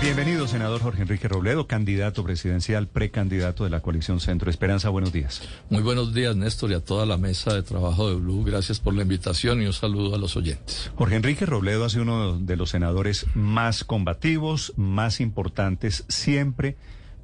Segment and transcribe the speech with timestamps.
[0.00, 4.90] Bienvenido, senador Jorge Enrique Robledo, candidato presidencial, precandidato de la coalición Centro Esperanza.
[4.90, 5.42] Buenos días.
[5.70, 8.44] Muy buenos días, Néstor, y a toda la mesa de trabajo de Blue.
[8.44, 10.92] Gracias por la invitación y un saludo a los oyentes.
[10.94, 16.76] Jorge Enrique Robledo ha sido uno de los senadores más combativos, más importantes, siempre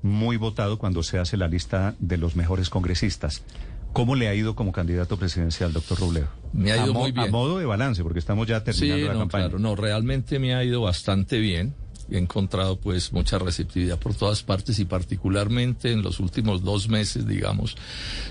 [0.02, 3.45] muy votado cuando se hace la lista de los mejores congresistas.
[3.93, 6.27] ¿Cómo le ha ido como candidato presidencial, doctor Robledo?
[6.52, 7.29] Me ha ido muy bien.
[7.29, 9.45] A modo de balance, porque estamos ya terminando sí, la no, campaña.
[9.45, 11.72] Claro, no, realmente me ha ido bastante bien
[12.11, 17.26] he encontrado pues mucha receptividad por todas partes y particularmente en los últimos dos meses,
[17.26, 17.76] digamos,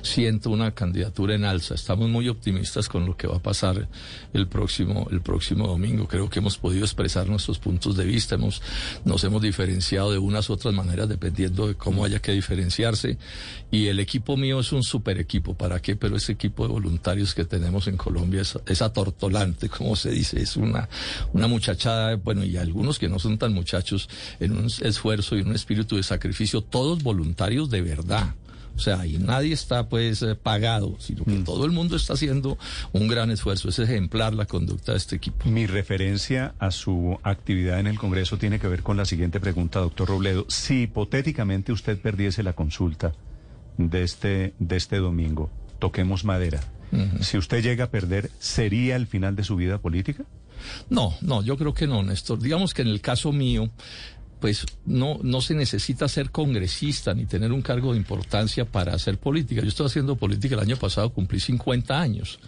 [0.02, 1.76] siento una candidatura en alza.
[1.76, 3.88] Estamos muy optimistas con lo que va a pasar
[4.34, 6.08] el próximo, el próximo domingo.
[6.08, 8.62] Creo que hemos podido expresar nuestros puntos de vista, hemos,
[9.06, 13.18] nos hemos diferenciado de unas u otras maneras dependiendo de cómo haya que diferenciarse.
[13.72, 15.56] Y el equipo mío es un super equipo.
[15.56, 15.96] ¿Para qué?
[15.96, 20.42] Pero ese equipo de voluntarios que tenemos en Colombia es, es atortolante, como se dice.
[20.42, 20.88] Es una,
[21.34, 23.63] una muchachada, bueno, y algunos que no son tan muchachos
[24.40, 28.36] en un esfuerzo y un espíritu de sacrificio, todos voluntarios de verdad.
[28.76, 31.44] O sea, ahí nadie está pues eh, pagado, sino que mm.
[31.44, 32.58] todo el mundo está haciendo
[32.92, 33.70] un gran esfuerzo.
[33.70, 35.48] Es ejemplar la conducta de este equipo.
[35.48, 39.80] Mi referencia a su actividad en el Congreso tiene que ver con la siguiente pregunta,
[39.80, 40.46] doctor Robledo.
[40.50, 43.14] Si hipotéticamente usted perdiese la consulta
[43.78, 46.62] de este, de este domingo, toquemos madera.
[46.92, 47.24] Uh -huh.
[47.24, 50.26] Si usted llega a perder, ¿sería el final de su vida política?
[50.90, 52.40] No, no, yo creo que no, Néstor.
[52.40, 53.70] Digamos que en el caso mío,
[54.40, 59.18] pues no, no se necesita ser congresista ni tener un cargo de importancia para hacer
[59.18, 59.62] política.
[59.62, 62.40] Yo estoy haciendo política el año pasado, cumplí 50 años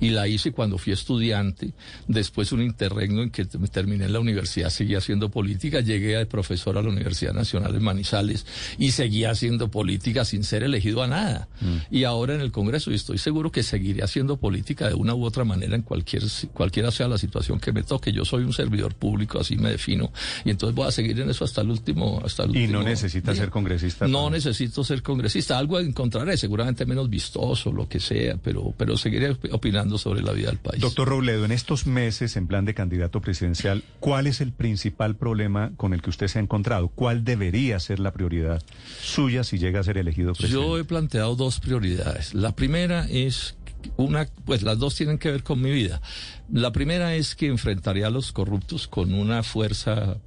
[0.00, 1.72] y la hice cuando fui estudiante,
[2.08, 6.78] después un interregno en que terminé en la universidad, seguía haciendo política, llegué de profesor
[6.78, 8.46] a la Universidad Nacional de Manizales
[8.78, 11.48] y seguía haciendo política sin ser elegido a nada.
[11.60, 11.94] Mm.
[11.94, 15.24] Y ahora en el Congreso, y estoy seguro que seguiré haciendo política de una u
[15.24, 18.12] otra manera en cualquier, cualquiera sea la situación que me toque.
[18.12, 20.12] Yo soy un servidor público, así me defino,
[20.44, 22.20] y entonces voy a seguir en eso hasta el último.
[22.24, 23.42] Hasta el y último no necesita día.
[23.42, 24.08] ser congresista.
[24.08, 29.36] No necesito ser congresista, algo encontraré, seguramente menos vistoso, lo que sea, pero, pero seguiré
[29.50, 30.80] opinando sobre la vida del país.
[30.80, 35.72] Doctor Robledo, en estos meses en plan de candidato presidencial, ¿cuál es el principal problema
[35.76, 36.88] con el que usted se ha encontrado?
[36.88, 38.62] ¿Cuál debería ser la prioridad
[39.00, 40.66] suya si llega a ser elegido presidente?
[40.66, 42.34] Yo he planteado dos prioridades.
[42.34, 43.56] La primera es
[43.96, 46.00] una, pues las dos tienen que ver con mi vida.
[46.52, 50.18] La primera es que enfrentaría a los corruptos con una fuerza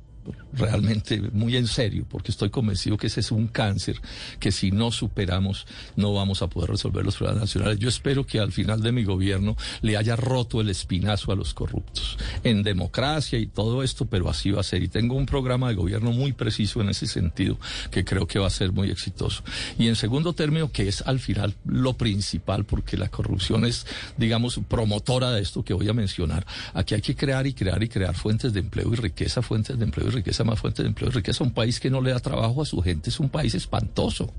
[0.54, 4.00] realmente muy en serio, porque estoy convencido que ese es un cáncer
[4.40, 5.66] que si no superamos
[5.96, 7.80] no vamos a poder resolver los problemas nacionales.
[7.80, 11.54] Yo espero que al final de mi gobierno le haya roto el espinazo a los
[11.54, 14.84] corruptos en democracia y todo esto, pero así va a ser.
[14.84, 17.58] Y tengo un programa de gobierno muy preciso en ese sentido
[17.92, 19.44] que creo que va a ser muy exitoso.
[19.78, 23.86] Y en segundo término, que es al final lo principal, porque la corrupción es,
[24.18, 26.46] digamos, promotora de esto que voy a mencionar.
[26.74, 29.86] Aquí hay que crear y crear y crear fuentes de empleo y riqueza, fuentes de
[29.86, 31.44] empleo y riqueza más fuente de empleo y riqueza.
[31.44, 34.32] Un país que no le da trabajo a su gente es un país espantoso.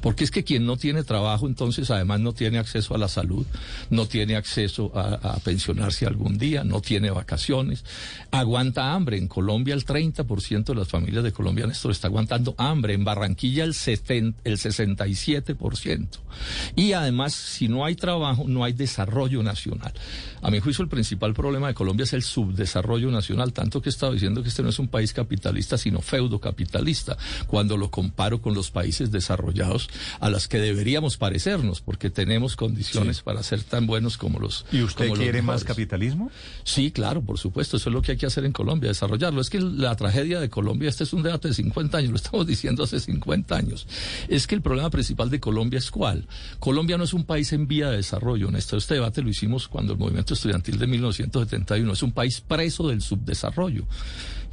[0.00, 3.46] Porque es que quien no tiene trabajo, entonces además no tiene acceso a la salud,
[3.90, 7.84] no tiene acceso a, pensionarse algún día, no tiene vacaciones,
[8.30, 9.18] aguanta hambre.
[9.18, 12.94] En Colombia el 30% de las familias de Colombia, Néstor, está aguantando hambre.
[12.94, 16.08] En Barranquilla el, 70, el 67%.
[16.74, 19.92] Y además, si no hay trabajo, no hay desarrollo nacional.
[20.42, 23.90] A mi juicio, el principal problema de Colombia es el subdesarrollo nacional, tanto que he
[23.90, 28.40] estado diciendo que este no es un país capitalista, sino feudo capitalista, cuando lo comparo
[28.40, 29.88] con los países desarrollados
[30.18, 33.22] a las que deberíamos parecernos, porque tenemos condiciones sí.
[33.22, 34.64] para ser tan buenos como los.
[34.72, 36.30] ¿Y usted como quiere más capitalismo?
[36.64, 37.76] Sí, claro, por supuesto.
[37.76, 39.40] Eso es lo que hay que hacer en Colombia, desarrollarlo.
[39.42, 42.46] Es que la tragedia de Colombia, este es un debate de 50 años, lo estamos
[42.54, 43.86] diciendo hace 50 años.
[44.28, 46.26] Es que el problema principal de Colombia es cuál.
[46.58, 48.48] Colombia no es un país en vía de desarrollo.
[48.48, 52.40] En este, este debate lo hicimos cuando el movimiento estudiantil de 1971 es un país
[52.40, 53.84] preso del subdesarrollo.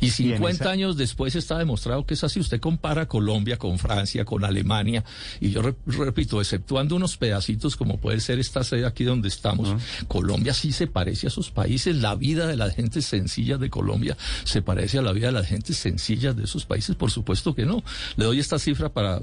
[0.05, 0.71] Y 50 y esa...
[0.71, 2.39] años después está demostrado que es así.
[2.39, 5.03] Usted compara Colombia con Francia, con Alemania,
[5.39, 9.69] y yo re repito, exceptuando unos pedacitos como puede ser esta sede aquí donde estamos,
[9.69, 10.07] uh -huh.
[10.07, 11.95] Colombia sí se parece a esos países.
[11.95, 15.47] La vida de las gentes sencillas de Colombia se parece a la vida de las
[15.47, 16.95] gentes sencillas de esos países.
[16.95, 17.83] Por supuesto que no.
[18.15, 19.21] Le doy esta cifra para eh,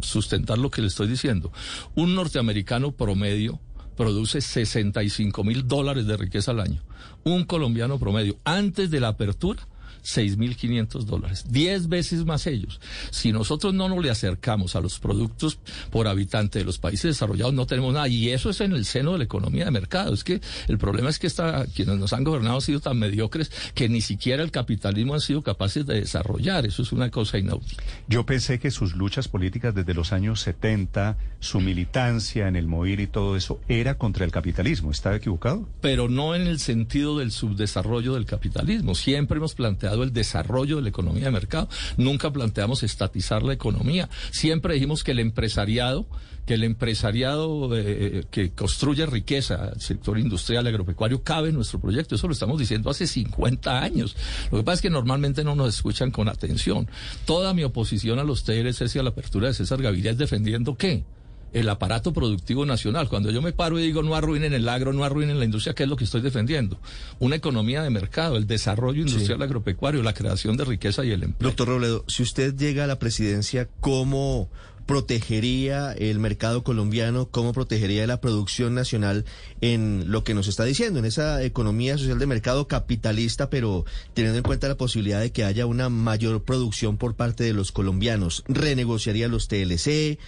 [0.00, 1.52] sustentar lo que le estoy diciendo.
[1.94, 3.60] Un norteamericano promedio
[3.96, 6.82] produce 65 mil dólares de riqueza al año.
[7.24, 9.66] Un colombiano promedio, antes de la apertura,
[10.06, 12.80] 6.500 dólares, 10 veces más ellos.
[13.10, 15.58] Si nosotros no nos le acercamos a los productos
[15.90, 18.08] por habitante de los países desarrollados, no tenemos nada.
[18.08, 20.14] Y eso es en el seno de la economía de mercado.
[20.14, 23.50] Es que el problema es que esta, quienes nos han gobernado han sido tan mediocres
[23.74, 26.66] que ni siquiera el capitalismo han sido capaces de desarrollar.
[26.66, 27.82] Eso es una cosa inaudita.
[28.08, 33.00] Yo pensé que sus luchas políticas desde los años 70, su militancia en el MOIR
[33.00, 34.90] y todo eso, era contra el capitalismo.
[34.90, 35.68] ¿Estaba equivocado?
[35.80, 38.94] Pero no en el sentido del subdesarrollo del capitalismo.
[38.94, 44.08] Siempre hemos planteado el desarrollo de la economía de mercado, nunca planteamos estatizar la economía.
[44.30, 46.06] Siempre dijimos que el empresariado
[46.46, 51.80] que el empresariado eh, eh, que construye riqueza, el sector industrial, agropecuario, cabe en nuestro
[51.80, 52.14] proyecto.
[52.14, 54.16] Eso lo estamos diciendo hace 50 años.
[54.52, 56.88] Lo que pasa es que normalmente no nos escuchan con atención.
[57.24, 60.76] Toda mi oposición a los TLC y a la apertura de César Gaviria es defendiendo
[60.76, 61.04] qué?
[61.52, 63.08] El aparato productivo nacional.
[63.08, 65.84] Cuando yo me paro y digo no arruinen el agro, no arruinen la industria, ¿qué
[65.84, 66.78] es lo que estoy defendiendo?
[67.18, 71.50] Una economía de mercado, el desarrollo industrial agropecuario, la creación de riqueza y el empleo.
[71.50, 74.48] Doctor Robledo, si usted llega a la presidencia, ¿cómo
[74.86, 79.24] protegería el mercado colombiano, cómo protegería la producción nacional
[79.60, 83.84] en lo que nos está diciendo, en esa economía social de mercado capitalista, pero
[84.14, 87.72] teniendo en cuenta la posibilidad de que haya una mayor producción por parte de los
[87.72, 88.44] colombianos.
[88.46, 90.18] ¿Renegociaría los TLC?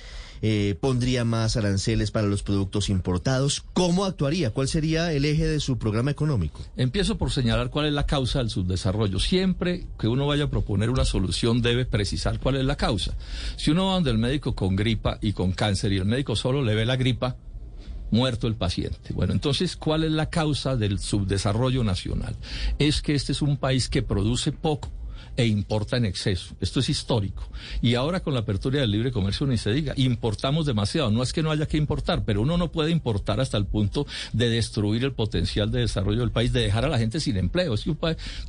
[0.43, 3.65] Eh, pondría más aranceles para los productos importados.
[3.73, 4.51] ¿Cómo actuaría?
[4.51, 6.65] ¿Cuál sería el eje de su programa económico?
[6.77, 9.19] Empiezo por señalar cuál es la causa del subdesarrollo.
[9.19, 13.15] Siempre que uno vaya a proponer una solución debe precisar cuál es la causa.
[13.57, 16.63] Si uno va donde el médico con gripa y con cáncer y el médico solo
[16.63, 17.37] le ve la gripa,
[18.11, 19.13] muerto el paciente.
[19.13, 22.37] Bueno, entonces, ¿cuál es la causa del subdesarrollo nacional?
[22.79, 24.89] Es que este es un país que produce poco
[25.39, 26.57] e importa en exceso.
[26.61, 27.49] Esto es histórico.
[27.81, 31.13] Y ahora con la apertura del libre comercio ni se diga, importamos demasiado.
[31.13, 34.05] No es que no haya que importar, pero uno no puede importar hasta el punto
[34.33, 37.75] de destruir el potencial de desarrollo del país, de dejar a la gente sin empleo.
[37.75, 37.95] Es que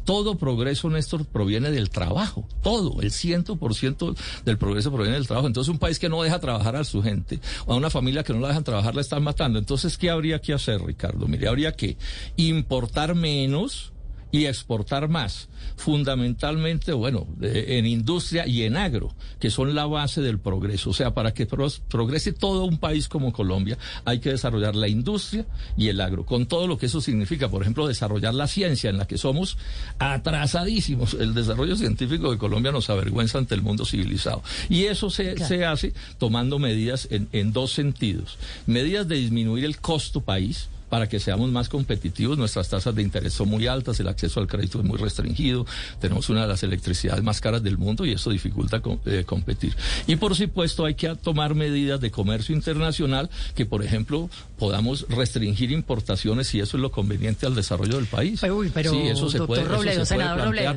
[0.03, 2.47] todo progreso, Néstor, proviene del trabajo.
[2.63, 5.45] Todo, el ciento por ciento del progreso proviene del trabajo.
[5.45, 8.33] Entonces, un país que no deja trabajar a su gente, o a una familia que
[8.33, 9.59] no la dejan trabajar, la están matando.
[9.59, 11.27] Entonces, ¿qué habría que hacer, Ricardo?
[11.27, 11.97] Mire, habría que
[12.35, 13.93] importar menos
[14.31, 20.39] y exportar más, fundamentalmente, bueno, en industria y en agro, que son la base del
[20.39, 20.91] progreso.
[20.91, 25.45] O sea, para que progrese todo un país como Colombia, hay que desarrollar la industria
[25.77, 27.49] y el agro, con todo lo que eso significa.
[27.49, 29.57] Por ejemplo, desarrollar la ciencia, en la que somos
[29.97, 31.15] atrasadísimos.
[31.15, 34.43] El desarrollo científico de Colombia nos avergüenza ante el mundo civilizado.
[34.69, 38.37] Y eso se, se hace tomando medidas en, en dos sentidos.
[38.67, 42.37] Medidas de disminuir el costo país, para que seamos más competitivos.
[42.37, 45.65] Nuestras tasas de interés son muy altas, el acceso al crédito es muy restringido,
[45.99, 49.75] tenemos una de las electricidades más caras del mundo y eso dificulta eh, competir.
[50.07, 55.71] Y por supuesto hay que tomar medidas de comercio internacional que, por ejemplo, podamos restringir
[55.71, 58.41] importaciones si eso es lo conveniente al desarrollo del país.
[58.73, 60.15] pero, sí, eso se puede, Robledo, eso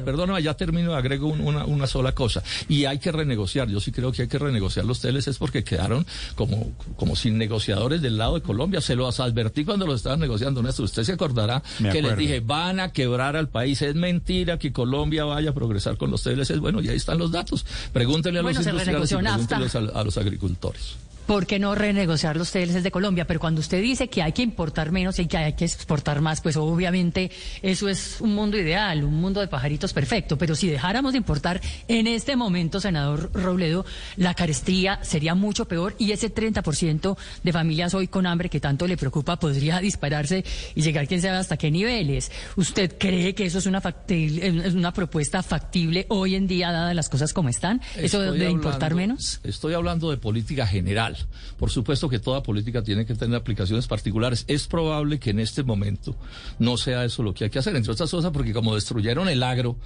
[0.05, 2.43] Perdón, ya termino, agrego una, una sola cosa.
[2.69, 6.07] Y hay que renegociar, yo sí creo que hay que renegociar los TLCs porque quedaron
[6.35, 8.81] como, como sin negociadores del lado de Colombia.
[8.81, 10.85] Se los advertí cuando los estaban negociando, Néstor.
[10.85, 13.81] Usted se acordará que les dije, van a quebrar al país.
[13.83, 16.59] Es mentira que Colombia vaya a progresar con los TLCs.
[16.59, 17.65] Bueno, y ahí están los datos.
[17.93, 20.97] Pregúntenle a los industriales y pregúntenle a los agricultores.
[21.27, 23.27] ¿Por qué no renegociar los TLCs de Colombia?
[23.27, 26.41] Pero cuando usted dice que hay que importar menos y que hay que exportar más,
[26.41, 27.31] pues obviamente
[27.63, 30.37] eso es un mundo ideal, un mundo de pajaritos perfecto.
[30.37, 33.87] Pero si dejáramos de importar en este momento, senador Robledo,
[34.17, 38.87] la carestía sería mucho peor y ese 30% de familias hoy con hambre que tanto
[38.87, 40.45] le preocupa podría dispararse
[40.75, 42.33] y llegar quién sabe hasta qué niveles.
[42.57, 47.09] ¿Usted cree que eso es una, es una propuesta factible hoy en día, dadas las
[47.09, 47.81] cosas como están?
[47.97, 49.41] ¿Eso de importar menos?
[49.45, 51.12] Estoy hablando de política general.
[51.59, 54.45] Por supuesto que toda política tiene que tener aplicaciones particulares.
[54.49, 56.17] Es probable que en este momento
[56.59, 59.43] no sea eso lo que hay que hacer, entre otras cosas porque como destruyeron el
[59.43, 59.77] agro,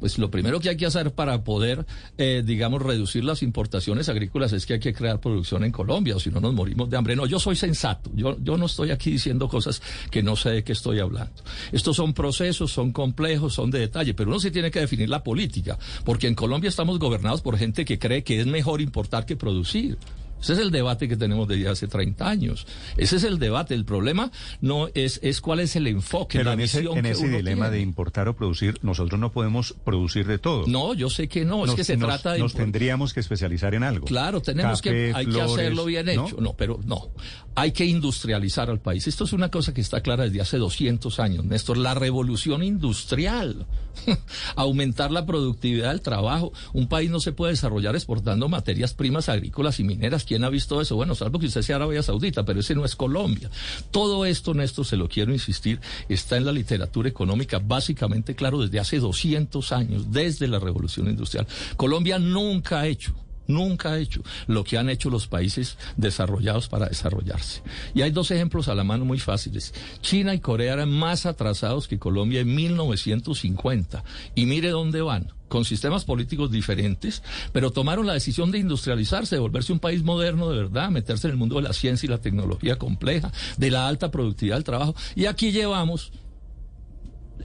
[0.00, 1.86] pues lo primero que hay que hacer para poder,
[2.18, 6.20] eh, digamos, reducir las importaciones agrícolas es que hay que crear producción en Colombia, o
[6.20, 7.16] si no nos morimos de hambre.
[7.16, 9.80] No, yo soy sensato, yo, yo no estoy aquí diciendo cosas
[10.10, 11.42] que no sé de qué estoy hablando.
[11.72, 15.22] Estos son procesos, son complejos, son de detalle, pero uno sí tiene que definir la
[15.22, 19.36] política, porque en Colombia estamos gobernados por gente que cree que es mejor importar que
[19.36, 19.98] producir.
[20.40, 22.66] Ese es el debate que tenemos desde hace 30 años.
[22.96, 23.74] Ese es el debate.
[23.74, 27.70] El problema no es, es cuál es el enfoque, Pero en ese, en ese dilema
[27.70, 30.66] de importar o producir, nosotros no podemos producir de todo.
[30.66, 31.64] No, yo sé que no.
[31.64, 32.38] es que se trata de.
[32.38, 34.06] Nos tendríamos que especializar en algo.
[34.06, 35.12] Claro, tenemos que.
[35.14, 36.36] Hay que hacerlo bien hecho.
[36.38, 36.54] ¿no?
[36.54, 37.10] pero no.
[37.54, 39.06] Hay que industrializar al país.
[39.06, 41.78] Esto es una cosa que está clara desde hace 200 años, Néstor.
[41.78, 43.66] La revolución industrial.
[44.56, 46.52] Aumentar la productividad del trabajo.
[46.74, 50.80] Un país no se puede desarrollar exportando materias primas agrícolas y mineras ¿Quién ha visto
[50.80, 50.96] eso?
[50.96, 53.50] Bueno, salvo que usted sea Arabia Saudita, pero ese no es Colombia.
[53.90, 58.80] Todo esto, Néstor, se lo quiero insistir, está en la literatura económica básicamente claro desde
[58.80, 61.46] hace 200 años, desde la revolución industrial.
[61.76, 63.14] Colombia nunca ha hecho
[63.48, 67.62] nunca ha hecho lo que han hecho los países desarrollados para desarrollarse.
[67.94, 69.72] Y hay dos ejemplos a la mano muy fáciles.
[70.00, 74.02] China y Corea eran más atrasados que Colombia en 1950.
[74.34, 77.22] Y mire dónde van con sistemas políticos diferentes,
[77.52, 81.32] pero tomaron la decisión de industrializarse, de volverse un país moderno de verdad, meterse en
[81.32, 84.94] el mundo de la ciencia y la tecnología compleja, de la alta productividad del trabajo.
[85.14, 86.12] Y aquí llevamos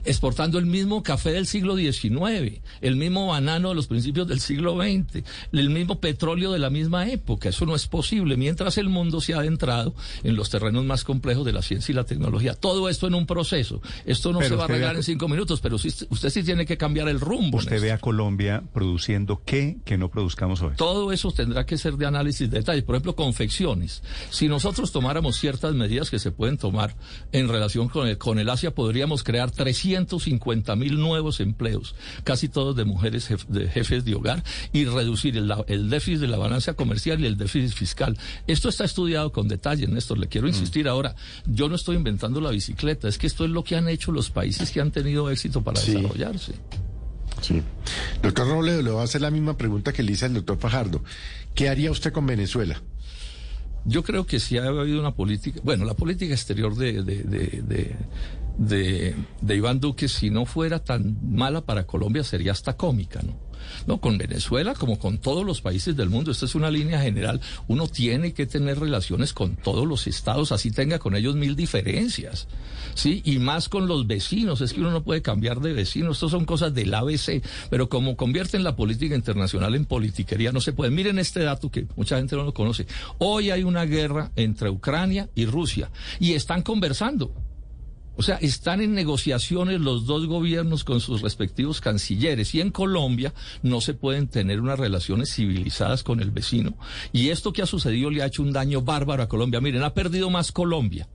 [0.04, 4.76] exportando el mismo café del siglo XIX, el mismo banano de los principios del siglo
[4.76, 7.48] XX, el mismo petróleo de la misma época.
[7.48, 11.44] Eso no es posible mientras el mundo se ha adentrado en los terrenos más complejos
[11.44, 12.54] de la ciencia y la tecnología.
[12.54, 13.80] Todo esto en un proceso.
[14.04, 17.08] Esto no se va a arreglar en cinco minutos, pero usted sí tiene que cambiar
[17.08, 17.58] el rumbo.
[17.58, 20.74] ¿Usted ve a Colombia produciendo qué que no produzcamos hoy?
[20.76, 22.82] Todo eso tendrá que ser de análisis de detalle.
[22.82, 24.02] Por ejemplo, confecciones.
[24.30, 26.96] Si nosotros tomáramos ciertas medidas que se pueden tomar
[27.32, 31.94] en relación con el, con el Asia, podríamos crear 300 150 mil nuevos empleos,
[32.24, 36.38] casi todos de mujeres de jefes de hogar, y reducir el, el, déficit de la
[36.38, 38.16] balanza comercial y el déficit fiscal.
[38.46, 40.18] Esto está estudiado con detalle, Néstor.
[40.18, 41.14] Le quiero insistir ahora,
[41.46, 44.30] yo no estoy inventando la bicicleta, es que esto es lo que han hecho los
[44.30, 46.54] países que han tenido éxito para desarrollarse.
[47.40, 47.62] Sí.
[48.22, 51.02] Doctor Robledo, le voy a hacer la misma pregunta que le hice al doctor Fajardo.
[51.54, 52.80] ¿Qué haría usted con Venezuela?
[53.84, 57.62] Yo creo que si ha habido una política, bueno, la política exterior de, de, de,
[57.62, 57.96] de,
[58.58, 59.14] de
[59.48, 63.52] Iván Duque, si no fuera tan mala para Colombia, sería hasta cómica, ¿no?
[63.86, 66.30] No, con Venezuela como con todos los países del mundo.
[66.30, 67.40] Esta es una línea general.
[67.68, 72.48] Uno tiene que tener relaciones con todos los estados, así tenga con ellos mil diferencias.
[72.94, 73.22] ¿Sí?
[73.24, 74.60] Y más con los vecinos.
[74.60, 76.16] Es que uno no puede cambiar de vecinos.
[76.16, 77.42] Estas son cosas del ABC.
[77.70, 80.90] Pero como convierten la política internacional en politiquería, no se puede.
[80.90, 82.86] Miren este dato que mucha gente no lo conoce.
[83.18, 85.90] Hoy hay una guerra entre Ucrania y Rusia
[86.20, 87.32] y están conversando.
[88.16, 93.32] O sea, están en negociaciones los dos gobiernos con sus respectivos cancilleres y en Colombia
[93.62, 96.74] no se pueden tener unas relaciones civilizadas con el vecino.
[97.12, 99.60] Y esto que ha sucedido le ha hecho un daño bárbaro a Colombia.
[99.60, 101.08] Miren, ha perdido más Colombia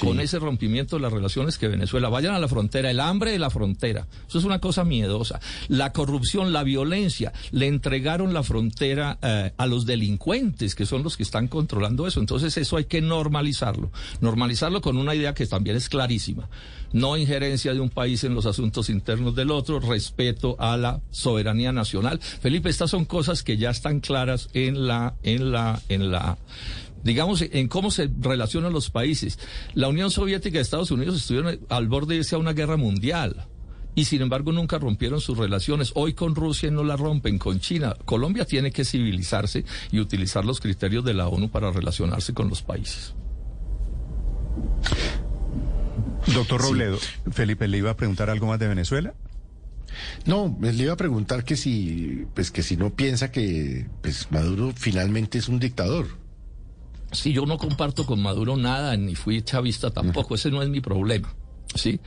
[0.00, 2.08] con ese rompimiento de las relaciones que Venezuela.
[2.08, 4.06] Vayan a la frontera, el hambre de la frontera.
[4.28, 5.40] Eso es una cosa miedosa.
[5.68, 11.16] La corrupción, la violencia, le entregaron la frontera eh, a los delincuentes, que son los
[11.16, 12.20] que están controlando eso.
[12.20, 13.90] Entonces eso hay que normalizarlo.
[14.20, 16.48] Normalizarlo con una idea que también es clarísima.
[16.92, 21.72] No injerencia de un país en los asuntos internos del otro, respeto a la soberanía
[21.72, 22.20] nacional.
[22.20, 26.38] Felipe, estas son cosas que ya están claras en la, en la, en la
[27.02, 29.38] digamos, en cómo se relacionan los países.
[29.74, 33.46] La Unión Soviética y Estados Unidos estuvieron al borde de irse a una guerra mundial.
[33.94, 35.92] Y sin embargo nunca rompieron sus relaciones.
[35.94, 37.94] Hoy con Rusia no la rompen, con China.
[38.06, 42.62] Colombia tiene que civilizarse y utilizar los criterios de la ONU para relacionarse con los
[42.62, 43.14] países.
[46.34, 46.98] Doctor Robledo,
[47.30, 49.14] Felipe, ¿le iba a preguntar algo más de Venezuela?
[50.24, 54.72] No, le iba a preguntar que si, pues que si no piensa que pues, Maduro
[54.74, 56.21] finalmente es un dictador.
[57.12, 60.80] Sí, yo no comparto con Maduro nada, ni fui chavista tampoco, ese no es mi
[60.80, 61.34] problema,
[61.74, 62.00] ¿sí?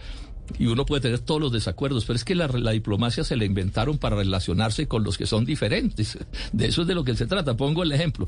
[0.60, 3.46] Y uno puede tener todos los desacuerdos, pero es que la, la, diplomacia se la
[3.46, 6.18] inventaron para relacionarse con los que son diferentes.
[6.52, 7.58] De eso es de lo que se trata.
[7.58, 8.28] Pongo el ejemplo.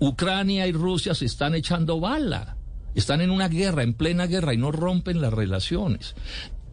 [0.00, 2.56] Ucrania y Rusia se están echando bala.
[2.94, 6.14] Están en una guerra, en plena guerra, y no rompen las relaciones.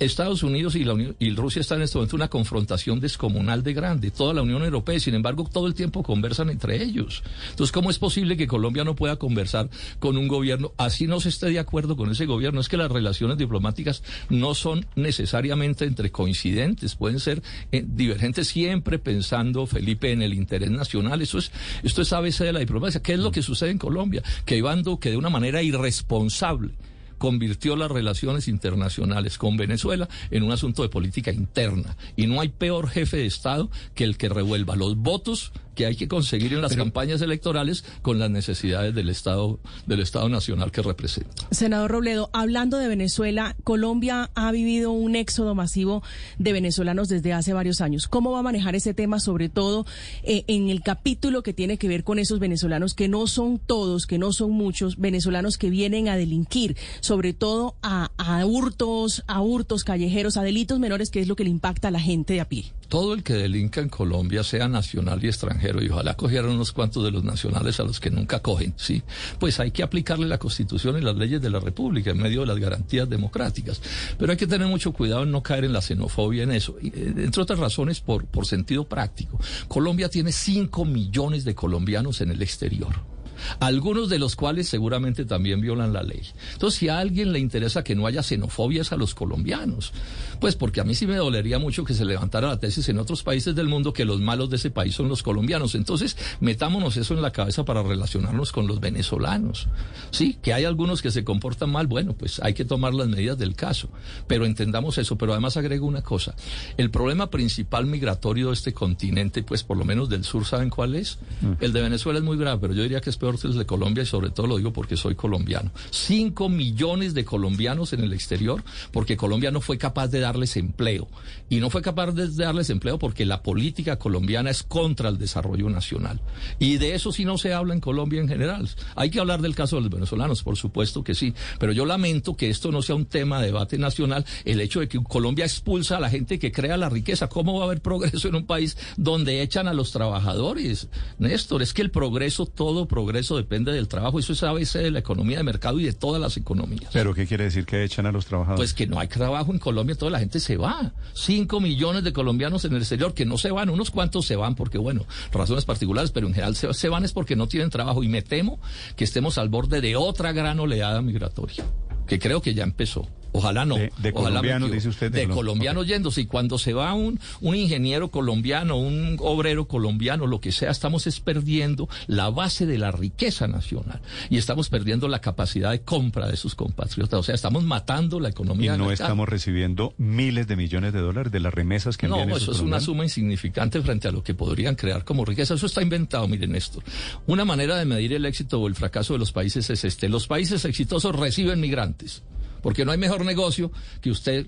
[0.02, 3.74] Estados Unidos y, la y Rusia están en este momento en una confrontación descomunal de
[3.74, 7.24] grande, toda la Unión Europea, sin embargo todo el tiempo conversan entre ellos.
[7.52, 11.30] Entonces, ¿cómo es posible que Colombia no pueda conversar con un gobierno, así no se
[11.30, 12.60] esté de acuerdo con ese gobierno?
[12.62, 18.98] Es que las relaciones diplomáticas no son necesariamente entre coincidentes, pueden ser eh, divergentes siempre
[19.00, 21.22] pensando, Felipe, en el interés nacional.
[21.22, 21.52] Eso es,
[21.84, 23.02] esto es ABC de la diplomacia.
[23.02, 24.24] ¿Qué es lo que sucede en Colombia?
[24.46, 26.72] Que Iván que de una manera irresponsable
[27.22, 31.96] convirtió las relaciones internacionales con Venezuela en un asunto de política interna.
[32.16, 35.52] Y no hay peor jefe de Estado que el que revuelva los votos
[35.82, 40.30] que hay que conseguir en las campañas electorales con las necesidades del Estado, del Estado
[40.30, 41.48] Nacional que representa.
[41.50, 46.04] Senador Robledo, hablando de Venezuela, Colombia ha vivido un éxodo masivo
[46.38, 48.08] de venezolanos desde hace varios años.
[48.08, 49.88] ¿Cómo va a manejar ese tema, sobre todo
[50.22, 54.06] eh, en el capítulo que tiene que ver con esos venezolanos que no son todos,
[54.06, 59.42] que no son muchos, venezolanos que vienen a delinquir, sobre todo a, a hurtos, a
[59.42, 62.42] hurtos callejeros, a delitos menores, que es lo que le impacta a la gente de
[62.42, 62.66] a pie?
[62.92, 67.04] todo el que delinca en Colombia, sea nacional y extranjero, y ojalá cogieran unos cuantos
[67.04, 69.04] de los nacionales a los que nunca cogen, ¿sí?
[69.40, 72.48] Pues hay que aplicarle la Constitución y las leyes de la República en medio de
[72.48, 73.82] las garantías democráticas.
[74.18, 77.14] Pero hay que tener mucho cuidado en no caer en la xenofobia en eso, eh,
[77.18, 79.40] entre otras razones por, por sentido práctico.
[79.68, 83.12] Colombia tiene 5 millones de colombianos en el exterior
[83.60, 86.22] algunos de los cuales seguramente también violan la ley.
[86.54, 89.94] Entonces, si a alguien le interesa que no haya xenofobias a los colombianos,
[90.40, 93.24] pues porque a mí sí me dolería mucho que se levantara la tesis en otros
[93.24, 95.76] países del mundo que los malos de ese país son los colombianos.
[95.76, 99.68] Entonces, metámonos eso en la cabeza para relacionarnos con los venezolanos.
[100.10, 103.38] Sí, que hay algunos que se comportan mal, bueno, pues hay que tomar las medidas
[103.38, 103.90] del caso,
[104.28, 105.18] pero entendamos eso.
[105.18, 106.36] Pero además agrego una cosa,
[106.78, 110.96] el problema principal migratorio de este continente, pues por lo menos del sur, ¿saben cuál
[110.96, 111.20] es?
[111.42, 111.52] Mm.
[111.64, 114.06] El de Venezuela es muy grave, pero yo diría que es peor de Colombia y
[114.06, 115.72] sobre todo lo digo porque soy colombiano.
[115.90, 121.08] Cinco millones de colombianos en el exterior porque Colombia no fue capaz de darles empleo.
[121.50, 125.70] Y no fue capaz de darles empleo porque la política colombiana es contra el desarrollo
[125.70, 126.20] nacional.
[126.60, 128.70] Y de eso sí no se habla en Colombia en general.
[128.96, 131.34] Hay que hablar del caso de los venezolanos, por supuesto que sí.
[131.60, 134.88] Pero yo lamento que esto no sea un tema de debate nacional, el hecho de
[134.88, 137.28] que Colombia expulsa a la gente que crea la riqueza.
[137.28, 140.90] ¿Cómo va a haber progreso en un país donde echan a los trabajadores?
[141.20, 144.20] Néstor, es que el progreso, todo progreso depende del trabajo.
[144.20, 146.90] Eso es a veces de la economía de mercado y de todas las economías.
[146.92, 148.60] ¿Pero qué quiere decir que echan a los trabajadores?
[148.60, 150.94] Pues que no hay trabajo en Colombia, toda la gente se va.
[151.14, 154.56] Cinco millones de colombianos en el exterior que no se van, unos cuantos se van
[154.56, 158.04] porque, bueno, razones particulares, pero en general se, se van es porque no tienen trabajo.
[158.04, 158.60] Y me temo
[158.96, 161.64] que estemos al borde de otra gran oleada migratoria,
[162.08, 163.08] que creo que ya empezó.
[163.34, 163.76] Ojalá no.
[163.76, 165.12] De, de ojalá colombianos, dice usted.
[165.12, 166.22] De, Colom- colombianos yéndose.
[166.22, 171.08] Y cuando se va un, un ingeniero colombiano, un obrero colombiano, lo que sea, estamos
[171.08, 174.02] es perdiendo la base de la riqueza nacional.
[174.30, 177.20] Y estamos perdiendo la capacidad de compra de sus compatriotas.
[177.20, 178.74] O sea, estamos matando la Y economía.
[178.74, 182.36] de no estamos recibiendo miles de millones de dólares de las remesas que No, envían
[182.38, 185.54] eso esos es una suma insignificante frente a lo que podrían crear como riqueza.
[185.54, 186.84] Eso está inventado, miren esto.
[187.28, 190.10] Una manera de medir el éxito o el fracaso de los países es este.
[190.10, 192.24] Los países exitosos reciben migrantes.
[192.62, 194.48] Porque no hay mejor negocio que usted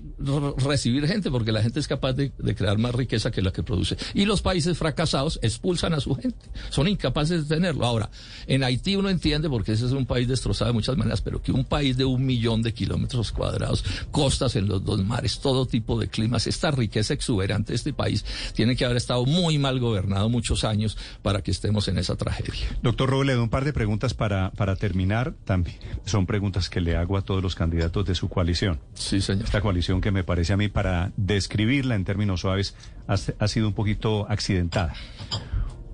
[0.58, 3.62] recibir gente, porque la gente es capaz de, de crear más riqueza que la que
[3.62, 3.96] produce.
[4.14, 6.46] Y los países fracasados expulsan a su gente.
[6.70, 7.84] Son incapaces de tenerlo.
[7.84, 8.10] Ahora,
[8.46, 11.52] en Haití uno entiende, porque ese es un país destrozado de muchas maneras, pero que
[11.52, 15.98] un país de un millón de kilómetros cuadrados, costas en los dos mares, todo tipo
[15.98, 20.28] de climas, esta riqueza exuberante de este país tiene que haber estado muy mal gobernado
[20.28, 22.78] muchos años para que estemos en esa tragedia.
[22.82, 25.34] Doctor Robledo, un par de preguntas para, para terminar.
[25.44, 28.80] También son preguntas que le hago a todos los candidatos de su coalición.
[28.94, 29.44] Sí, señor.
[29.44, 32.74] Esta coalición que me parece a mí, para describirla en términos suaves,
[33.08, 34.94] ha, ha sido un poquito accidentada.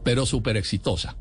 [0.04, 1.16] Pero súper exitosa.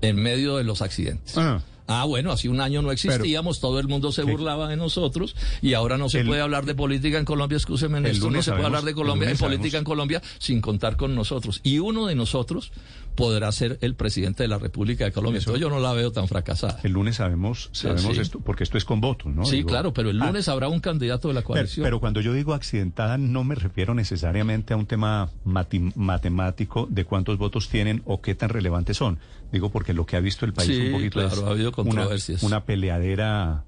[0.00, 1.36] En medio de los accidentes.
[1.36, 1.60] Ah.
[1.88, 5.74] Ah, bueno, hace un año no existíamos, todo el mundo se burlaba de nosotros y
[5.74, 8.50] ahora no se El- puede hablar de política en Colombia, escúcheme, Néstor, no lunes se
[8.50, 11.60] puede hablar de Colombia, de política sabemos- en Colombia sin contar con nosotros.
[11.62, 12.72] Y uno de nosotros
[13.16, 15.38] podrá ser el presidente de la República de Colombia.
[15.38, 15.50] Eso.
[15.50, 16.78] Entonces yo no la veo tan fracasada.
[16.82, 18.20] El lunes sabemos, sabemos sí.
[18.20, 19.44] esto, porque esto es con votos, ¿no?
[19.44, 21.84] sí, Digo, claro, pero el ah, lunes habrá un candidato de la coalición.
[21.84, 27.38] pero cuando yo digo accidentada no me refiero necesariamente a un tema matemático de cuántos
[27.38, 29.18] votos tienen o qué tan relevantes son.
[29.52, 31.68] Digo porque lo que ha visto el país Sí, un poquito es claro, ha habido
[31.68, 32.42] una- controversias.
[32.42, 33.64] Una, peleadera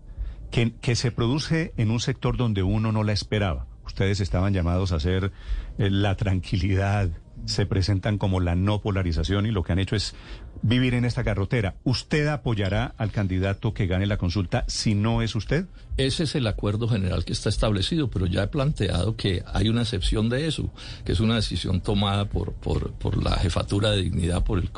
[0.51, 3.67] que, que se produce en un sector donde uno no la esperaba.
[3.87, 5.33] Ustedes estaban llamados a hacer
[5.79, 7.09] eh, la tranquilidad,
[7.47, 10.15] se presentan como la no polarización y lo que han hecho es
[10.63, 11.77] vivir en esta carrotera.
[11.85, 15.67] ¿Usted apoyará al candidato que gane la consulta si no es usted?
[15.97, 19.83] Ese es el acuerdo general que está establecido, pero ya he planteado que hay una
[19.83, 20.71] excepción de eso,
[21.05, 24.71] que es una decisión tomada por, por, la jefatura de dignidad, por el,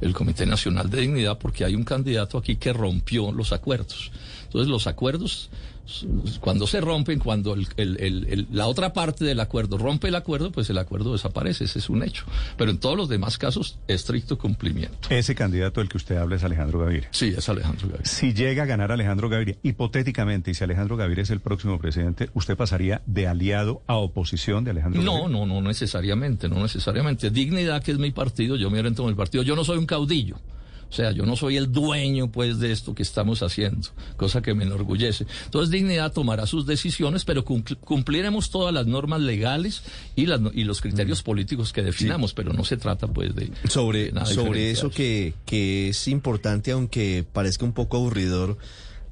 [0.00, 4.10] el Comité Nacional de Dignidad, porque hay un candidato aquí que rompió los acuerdos.
[4.44, 5.50] Entonces los acuerdos,
[6.40, 10.14] cuando se rompen, cuando el- el- el- el- la otra parte del acuerdo rompe el
[10.14, 12.24] acuerdo, pues el acuerdo desaparece, ese es un hecho.
[12.56, 15.08] Pero en todos los demás casos, estricto cumplimiento.
[15.10, 17.08] Ese candidato del que usted habla es Alejandro Gaviria.
[17.12, 18.06] Sí, es Alejandro Gaviria.
[18.06, 22.30] Si llega a ganar Alejandro Gaviria, hipotéticamente, y si Alejandro Gaviria es el próximo presidente,
[22.34, 25.38] ¿usted pasaría de aliado a oposición de Alejandro No, Gaviria?
[25.38, 27.30] no, no necesariamente, no necesariamente.
[27.30, 29.42] Dignidad, que es mi partido, yo me oriento en el partido.
[29.42, 30.36] Yo no soy un caudillo.
[30.88, 34.54] O sea, yo no soy el dueño, pues, de esto que estamos haciendo, cosa que
[34.54, 35.26] me enorgullece.
[35.46, 39.82] Entonces, Dignidad tomará sus decisiones, pero cumpl- cumpliremos todas las normas legales
[40.14, 43.50] y, las, y los criterios políticos que definamos, pero no se trata, pues, de...
[43.68, 48.56] Sobre, de nada sobre eso que, que es importante, aunque parezca un poco aburridor,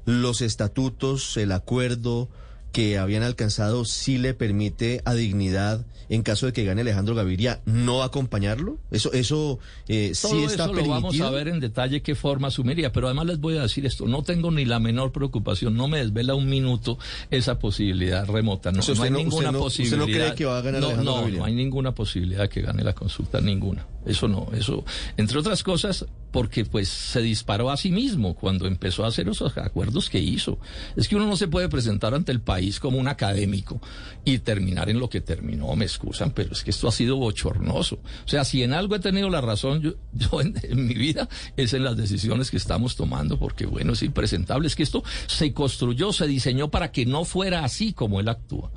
[0.05, 2.29] los estatutos, el acuerdo
[2.75, 7.61] que habían alcanzado sí le permite a dignidad, en caso de que gane Alejandro Gaviria,
[7.65, 8.77] no acompañarlo.
[8.91, 10.91] Eso, eso eh, sí está eso lo permitido.
[10.91, 14.05] vamos a ver en detalle qué forma asumiría, pero además les voy a decir esto,
[14.07, 16.99] no tengo ni la menor preocupación, no me desvela un minuto
[17.31, 20.25] esa posibilidad remota, no, O sea, no hay no- ninguna no- usted no posibilidad.
[20.27, 21.39] cree que va a ganar no, Alejandro no, Gaviria?
[21.39, 23.87] no hay ninguna posibilidad de que gane la consulta, ninguna.
[24.05, 24.83] Eso no, eso,
[25.17, 29.57] entre otras cosas, porque pues se disparó a sí mismo cuando empezó a hacer esos
[29.57, 30.59] acuerdos que hizo.
[30.97, 33.79] Es que uno no se puede presentar ante el país como un académico
[34.25, 38.01] y terminar en lo que terminó, me excusan, pero es que esto ha sido bochornoso.
[38.25, 41.29] O sea, si en algo he tenido la razón yo, yo en, en mi vida
[41.55, 44.67] es en las decisiones que estamos tomando, porque bueno, es impresentable.
[44.67, 48.71] Es que esto se construyó, se diseñó para que no fuera así como él actúa.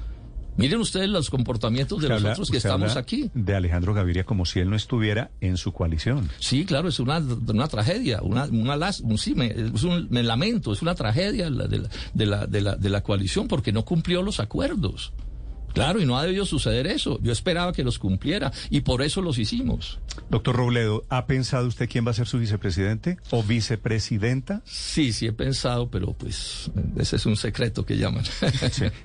[0.58, 3.30] Miren ustedes los comportamientos de Usted habla- nosotros que estamos aquí.
[3.32, 6.28] De Alejandro Gaviria como si él no estuviera en su coalición.
[6.40, 10.22] Sí, claro, es una, una tragedia, una, una las- un, sí, me, es un, me
[10.22, 13.72] lamento, es una tragedia la de, la, de, la, de, la, de la coalición porque
[13.72, 15.12] no cumplió los acuerdos.
[15.78, 17.20] Claro, y no ha debido suceder eso.
[17.22, 20.00] Yo esperaba que los cumpliera y por eso los hicimos.
[20.28, 24.60] Doctor Robledo, ¿ha pensado usted quién va a ser su vicepresidente o vicepresidenta?
[24.64, 28.24] Sí, sí he pensado, pero pues ese es un secreto que llaman.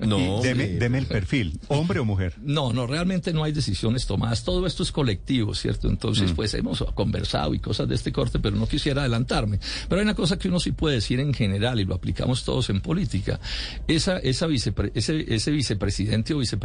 [0.04, 2.34] No, deme, deme, el perfil, hombre o mujer.
[2.42, 4.44] No, no, realmente no hay decisiones tomadas.
[4.44, 5.88] Todo esto es colectivo, ¿cierto?
[5.88, 6.34] Entonces, mm.
[6.34, 9.60] pues hemos conversado y cosas de este corte, pero no quisiera adelantarme.
[9.88, 12.68] Pero hay una cosa que uno sí puede decir en general y lo aplicamos todos
[12.70, 13.40] en política.
[13.86, 16.63] Esa, esa vicepre ese, ese vicepresidente o vicepresidente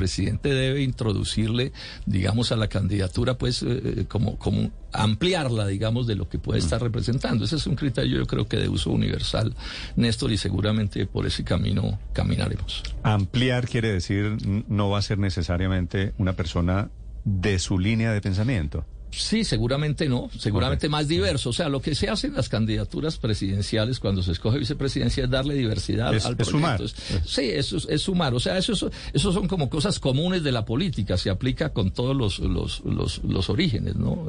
[0.49, 1.71] debe introducirle,
[2.05, 6.59] digamos, a la candidatura, pues, eh, eh, como, como ampliarla, digamos, de lo que puede
[6.59, 6.63] mm.
[6.63, 7.45] estar representando.
[7.45, 9.55] Ese es un criterio, yo creo que de uso universal,
[9.95, 12.83] Néstor, y seguramente por ese camino caminaremos.
[13.03, 16.89] Ampliar quiere decir no va a ser necesariamente una persona
[17.25, 18.85] de su línea de pensamiento.
[19.11, 21.49] Sí, seguramente no, seguramente más diverso.
[21.49, 25.29] O sea, lo que se hace en las candidaturas presidenciales cuando se escoge vicepresidencia es
[25.29, 26.45] darle diversidad al proyecto.
[26.45, 26.81] sumar.
[27.25, 28.33] sí, eso es, sumar.
[28.33, 28.73] O sea, eso,
[29.13, 33.23] eso son como cosas comunes de la política, se aplica con todos los, los, los,
[33.23, 34.27] los orígenes, ¿no?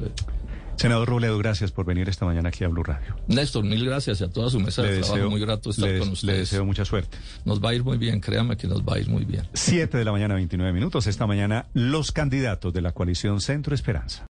[0.81, 3.15] Senador Robledo, gracias por venir esta mañana aquí a Blue Radio.
[3.29, 5.29] Néstor, mil gracias a toda su mesa de trabajo.
[5.29, 6.25] Muy grato estar con ustedes.
[6.25, 7.19] Le deseo mucha suerte.
[7.45, 9.47] Nos va a ir muy bien, créame que nos va a ir muy bien.
[9.53, 11.07] Siete de la mañana, 29 minutos.
[11.07, 14.19] Esta mañana, los candidatos de la coalición Centro Esperanza.